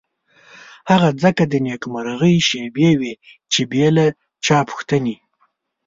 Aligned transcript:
هغه 0.91 1.09
ځکه 1.23 1.43
د 1.47 1.53
نېکمرغۍ 1.65 2.35
شېبې 2.47 2.89
وې 2.99 3.13
چې 3.51 3.61
بې 3.71 3.87
له 3.95 4.05
چا 4.45 4.57
پوښتنې. 4.69 5.15